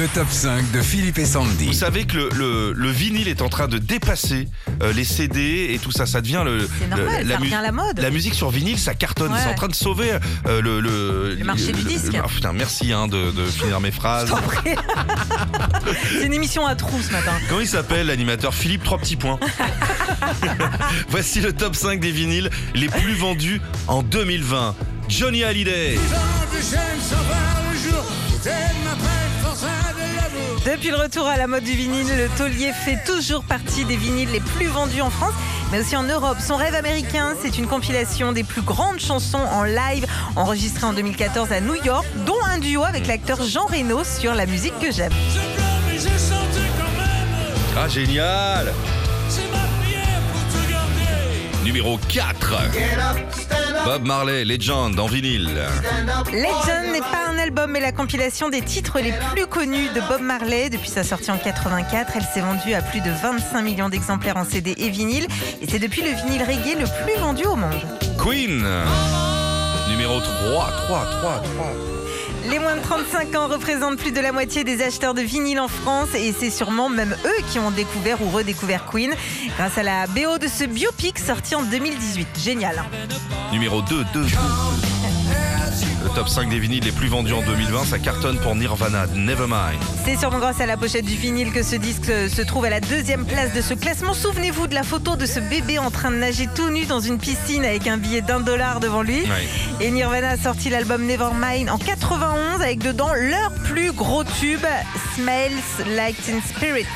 Le 0.00 0.08
top 0.08 0.28
5 0.30 0.70
de 0.72 0.80
Philippe 0.80 1.18
et 1.18 1.24
Vous 1.24 1.32
Sandy. 1.32 1.74
savez 1.74 2.06
que 2.06 2.16
le, 2.16 2.28
le- 2.34 2.72
le 2.72 2.90
vinyle 2.90 3.28
est 3.28 3.42
en 3.42 3.50
train 3.50 3.68
de 3.68 3.76
dépasser 3.76 4.48
euh, 4.82 4.94
les 4.94 5.04
CD 5.04 5.68
et 5.74 5.78
tout 5.78 5.90
ça. 5.90 6.06
Ça 6.06 6.22
devient 6.22 6.40
le, 6.42 6.66
C'est 6.80 6.88
normal, 6.88 7.22
le- 7.24 7.30
ça 7.30 7.36
revient 7.38 7.54
à 7.54 7.60
la 7.62 7.70
mode. 7.72 7.98
La 8.00 8.08
musique 8.08 8.32
sur 8.32 8.48
vinyle, 8.48 8.78
ça 8.78 8.94
cartonne. 8.94 9.30
Ouais. 9.32 9.38
C'est 9.42 9.50
en 9.50 9.54
train 9.54 9.68
de 9.68 9.74
sauver 9.74 10.12
euh, 10.46 10.62
le, 10.62 10.80
le, 10.80 11.34
Le 11.34 11.44
marché 11.44 11.72
du 11.72 11.82
disque. 11.84 12.12
ah, 12.14 12.26
putain, 12.28 12.54
merci 12.54 12.94
hein, 12.94 13.08
de, 13.08 13.30
de 13.30 13.44
finir 13.44 13.78
mes 13.80 13.90
phrases. 13.90 14.32
C'est 16.18 16.24
une 16.24 16.32
émission 16.32 16.64
à 16.66 16.74
trous 16.76 17.02
ce 17.02 17.12
matin. 17.12 17.32
Comment 17.50 17.60
il 17.60 17.68
s'appelle 17.68 18.06
l'animateur 18.06 18.54
Philippe 18.54 18.84
Trois 18.84 18.96
petits 18.98 19.16
points. 19.16 19.38
Voici 21.10 21.42
le 21.42 21.52
top 21.52 21.76
5 21.76 22.00
des 22.00 22.10
vinyles 22.10 22.48
les 22.74 22.88
plus 22.88 23.14
vendus 23.14 23.60
en 23.86 24.02
2020. 24.02 24.74
Johnny 25.10 25.44
Hallyday. 25.44 25.98
Depuis 30.66 30.90
le 30.90 30.96
retour 30.96 31.26
à 31.26 31.38
la 31.38 31.46
mode 31.46 31.64
du 31.64 31.72
vinyle, 31.72 32.06
le 32.18 32.28
taulier 32.36 32.72
fait 32.72 32.98
toujours 33.06 33.44
partie 33.44 33.86
des 33.86 33.96
vinyles 33.96 34.30
les 34.30 34.40
plus 34.40 34.66
vendus 34.66 35.00
en 35.00 35.08
France, 35.08 35.32
mais 35.72 35.80
aussi 35.80 35.96
en 35.96 36.02
Europe. 36.02 36.36
Son 36.38 36.56
rêve 36.56 36.74
américain, 36.74 37.34
c'est 37.40 37.56
une 37.56 37.66
compilation 37.66 38.32
des 38.32 38.44
plus 38.44 38.60
grandes 38.60 39.00
chansons 39.00 39.38
en 39.38 39.64
live 39.64 40.06
enregistrées 40.36 40.86
en 40.86 40.92
2014 40.92 41.50
à 41.52 41.60
New 41.62 41.82
York, 41.82 42.04
dont 42.26 42.42
un 42.46 42.58
duo 42.58 42.84
avec 42.84 43.06
l'acteur 43.06 43.42
Jean 43.42 43.64
Reno 43.64 44.04
sur 44.04 44.34
La 44.34 44.44
musique 44.44 44.78
que 44.80 44.92
j'aime. 44.92 45.12
Ah, 47.78 47.88
génial 47.88 48.74
Numéro 51.64 51.98
4. 52.08 52.54
Bob 53.84 54.06
Marley, 54.06 54.44
Legend 54.44 54.98
en 54.98 55.06
vinyle. 55.06 55.62
Legend 56.32 56.92
n'est 56.92 57.00
pas 57.00 57.29
un 57.50 57.52
album, 57.52 57.72
mais 57.72 57.80
la 57.80 57.90
compilation 57.90 58.48
des 58.48 58.60
titres 58.62 59.00
les 59.00 59.12
plus 59.32 59.46
connus 59.46 59.88
de 59.94 60.00
Bob 60.08 60.20
Marley. 60.20 60.70
Depuis 60.70 60.88
sa 60.88 61.02
sortie 61.02 61.30
en 61.32 61.36
84, 61.38 62.12
elle 62.14 62.22
s'est 62.22 62.40
vendue 62.40 62.74
à 62.74 62.82
plus 62.82 63.00
de 63.00 63.10
25 63.10 63.62
millions 63.62 63.88
d'exemplaires 63.88 64.36
en 64.36 64.44
CD 64.44 64.74
et 64.78 64.88
vinyle. 64.88 65.26
Et 65.60 65.66
c'est 65.68 65.80
depuis 65.80 66.02
le 66.02 66.10
vinyle 66.10 66.42
reggae 66.42 66.78
le 66.78 66.84
plus 67.04 67.20
vendu 67.20 67.44
au 67.46 67.56
monde. 67.56 67.80
Queen. 68.22 68.64
Numéro 69.88 70.20
3, 70.20 70.70
3, 70.86 71.04
3, 71.20 71.42
3. 71.42 71.42
Les 72.50 72.58
moins 72.60 72.76
de 72.76 72.80
35 72.82 73.34
ans 73.34 73.48
représentent 73.48 73.98
plus 73.98 74.12
de 74.12 74.20
la 74.20 74.32
moitié 74.32 74.62
des 74.64 74.82
acheteurs 74.82 75.14
de 75.14 75.22
vinyle 75.22 75.58
en 75.60 75.68
France 75.68 76.10
et 76.14 76.32
c'est 76.38 76.50
sûrement 76.50 76.88
même 76.88 77.16
eux 77.24 77.42
qui 77.50 77.58
ont 77.58 77.70
découvert 77.70 78.22
ou 78.22 78.30
redécouvert 78.30 78.86
Queen 78.86 79.12
grâce 79.58 79.76
à 79.76 79.82
la 79.82 80.06
BO 80.06 80.38
de 80.38 80.46
ce 80.46 80.64
biopic 80.64 81.18
sorti 81.18 81.54
en 81.54 81.62
2018. 81.62 82.28
Génial. 82.42 82.78
hein. 82.78 82.86
Numéro 83.52 83.82
2, 83.82 84.04
2. 84.14 84.26
Le 86.02 86.08
top 86.14 86.28
5 86.28 86.48
des 86.48 86.58
vinyles 86.58 86.82
les 86.82 86.92
plus 86.92 87.08
vendus 87.08 87.34
en 87.34 87.42
2020, 87.42 87.84
ça 87.84 87.98
cartonne 87.98 88.38
pour 88.38 88.56
Nirvana, 88.56 89.06
Nevermind. 89.14 89.78
C'est 90.04 90.16
sûrement 90.16 90.38
grâce 90.38 90.60
à 90.60 90.66
la 90.66 90.78
pochette 90.78 91.04
du 91.04 91.14
vinyle 91.14 91.52
que 91.52 91.62
ce 91.62 91.76
disque 91.76 92.06
se 92.06 92.40
trouve 92.40 92.64
à 92.64 92.70
la 92.70 92.80
deuxième 92.80 93.26
place 93.26 93.52
de 93.52 93.60
ce 93.60 93.74
classement. 93.74 94.14
Souvenez-vous 94.14 94.66
de 94.66 94.74
la 94.74 94.82
photo 94.82 95.16
de 95.16 95.26
ce 95.26 95.40
bébé 95.40 95.78
en 95.78 95.90
train 95.90 96.10
de 96.10 96.16
nager 96.16 96.48
tout 96.54 96.70
nu 96.70 96.86
dans 96.86 97.00
une 97.00 97.18
piscine 97.18 97.64
avec 97.66 97.86
un 97.86 97.98
billet 97.98 98.22
d'un 98.22 98.40
dollar 98.40 98.80
devant 98.80 99.02
lui. 99.02 99.24
Et 99.80 99.90
Nirvana 99.90 100.30
a 100.30 100.36
sorti 100.38 100.70
l'album 100.70 101.04
Nevermind 101.04 101.68
en 101.68 101.76
91 101.76 102.62
avec 102.62 102.78
dedans 102.78 103.12
leur 103.12 103.52
plus 103.64 103.92
gros 103.92 104.24
tube, 104.24 104.64
Smells 105.14 105.96
Like 105.96 106.16
Teen 106.22 106.40
Spirit. 106.42 106.86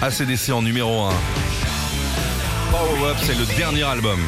ACDC 0.00 0.50
en 0.50 0.62
numéro 0.62 1.02
1. 1.02 1.12
Power 3.00 3.12
Up, 3.12 3.16
c'est 3.22 3.34
le 3.34 3.46
dernier 3.56 3.82
album. 3.82 4.20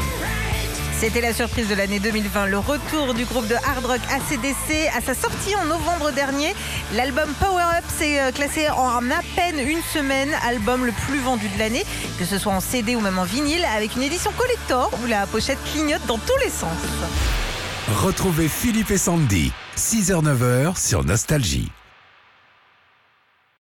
C'était 0.99 1.21
la 1.21 1.35
surprise 1.35 1.69
de 1.69 1.75
l'année 1.75 2.01
2020, 2.01 2.47
le 2.47 2.59
retour 2.59 3.13
du 3.13 3.27
groupe 3.27 3.47
de 3.47 3.55
hard 3.55 3.85
rock 3.85 4.01
ACDC 4.11 4.89
à 4.97 5.03
sa 5.03 5.15
sortie 5.15 5.55
en 5.57 5.67
novembre 5.67 6.11
dernier. 6.13 6.55
L'album 6.95 7.29
Power 7.39 7.65
Up 7.77 7.85
s'est 7.89 8.19
euh, 8.21 8.31
classé 8.31 8.71
en 8.71 9.11
à 9.11 9.21
peine 9.37 9.59
une 9.59 9.83
semaine, 9.93 10.31
album 10.47 10.87
le 10.87 10.93
plus 11.07 11.19
vendu 11.19 11.49
de 11.49 11.59
l'année, 11.59 11.85
que 12.19 12.25
ce 12.25 12.39
soit 12.39 12.53
en 12.53 12.61
CD 12.61 12.97
ou 12.97 13.01
même 13.01 13.19
en 13.19 13.25
vinyle, 13.25 13.65
avec 13.77 13.95
une 13.97 14.03
édition 14.05 14.33
collector 14.39 14.91
où 15.03 15.07
la 15.07 15.27
pochette 15.27 15.59
clignote 15.71 16.07
dans 16.07 16.19
tous 16.19 16.39
les 16.43 16.51
sens. 16.51 16.79
Retrouvez 18.03 18.49
Philippe 18.49 18.91
et 18.91 18.99
Sandy. 18.99 19.53
6h-9h 19.77 20.83
sur 20.83 21.05
Nostalgie. 21.05 21.71